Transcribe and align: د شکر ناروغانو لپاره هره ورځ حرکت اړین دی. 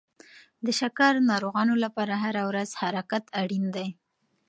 د 0.65 0.67
شکر 0.79 1.13
ناروغانو 1.29 1.73
لپاره 1.83 2.13
هره 2.23 2.43
ورځ 2.49 2.69
حرکت 2.81 3.23
اړین 3.41 3.65
دی. 3.75 3.87